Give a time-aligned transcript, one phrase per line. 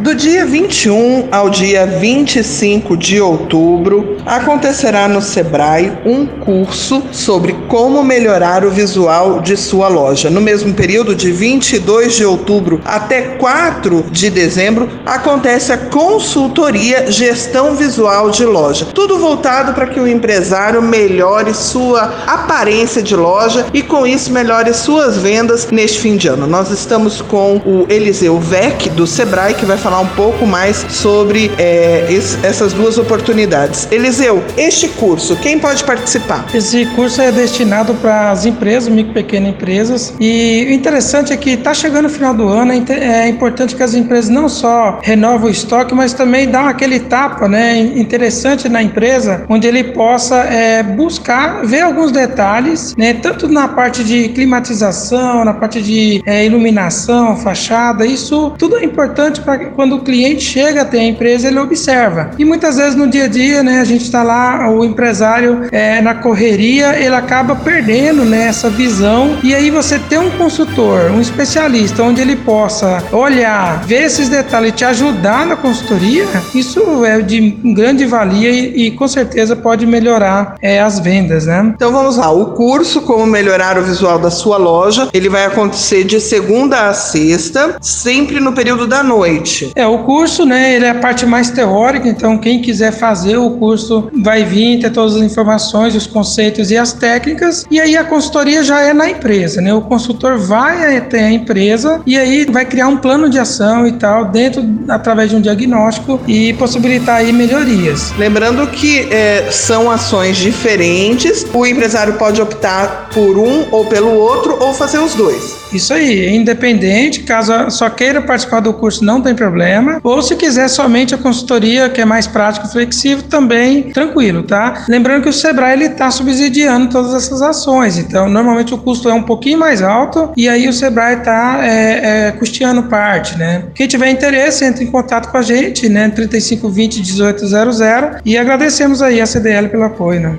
[0.00, 8.02] Do dia 21 ao dia 25 de outubro, acontecerá no Sebrae um curso sobre como
[8.02, 10.30] melhorar o visual de sua loja.
[10.30, 17.74] No mesmo período, de 22 de outubro até 4 de dezembro, acontece a consultoria Gestão
[17.74, 18.86] Visual de Loja.
[18.94, 24.72] Tudo voltado para que o empresário melhore sua aparência de loja e, com isso, melhore
[24.72, 26.46] suas vendas neste fim de ano.
[26.46, 30.86] Nós estamos com o Eliseu Vec, do Sebrae, que vai falar falar um pouco mais
[30.88, 32.06] sobre é,
[32.44, 33.88] essas duas oportunidades.
[33.90, 36.46] Eliseu, este curso, quem pode participar?
[36.54, 40.14] Esse curso é destinado para as empresas, micro e pequenas empresas.
[40.20, 43.82] E o interessante é que está chegando o final do ano, é, é importante que
[43.82, 48.80] as empresas não só renovem o estoque, mas também dão aquele tapa né, interessante na
[48.80, 55.44] empresa, onde ele possa é, buscar ver alguns detalhes, né, tanto na parte de climatização,
[55.44, 60.82] na parte de é, iluminação, fachada, isso tudo é importante para quando o cliente chega
[60.82, 62.32] até a empresa, ele observa.
[62.38, 66.02] E muitas vezes no dia a dia, né, a gente está lá, o empresário é,
[66.02, 69.38] na correria, ele acaba perdendo né, essa visão.
[69.42, 74.74] E aí você ter um consultor, um especialista, onde ele possa olhar, ver esses detalhes,
[74.74, 77.40] te ajudar na consultoria, isso é de
[77.74, 81.72] grande valia e, e com certeza pode melhorar é, as vendas, né?
[81.74, 86.04] Então vamos lá, o curso Como Melhorar o Visual da Sua Loja, ele vai acontecer
[86.04, 89.69] de segunda a sexta, sempre no período da noite.
[89.74, 93.50] É, o curso, né, ele é a parte mais teórica, então quem quiser fazer o
[93.52, 98.04] curso vai vir, ter todas as informações, os conceitos e as técnicas, e aí a
[98.04, 99.72] consultoria já é na empresa, né?
[99.72, 103.92] O consultor vai até a empresa e aí vai criar um plano de ação e
[103.92, 108.12] tal, dentro, através de um diagnóstico e possibilitar aí melhorias.
[108.18, 114.56] Lembrando que é, são ações diferentes, o empresário pode optar por um ou pelo outro
[114.60, 115.60] ou fazer os dois.
[115.72, 120.00] Isso aí, independente, caso só queira participar do curso, não tem problema.
[120.02, 124.84] Ou se quiser somente a consultoria, que é mais prático e flexível, também tranquilo, tá?
[124.88, 129.14] Lembrando que o Sebrae ele está subsidiando todas essas ações, então normalmente o custo é
[129.14, 133.64] um pouquinho mais alto e aí o Sebrae está é, é, custeando parte, né?
[133.74, 136.08] Quem tiver interesse, entre em contato com a gente, né?
[136.08, 137.80] 3520 1800
[138.24, 140.38] e agradecemos aí a CDL pelo apoio, né?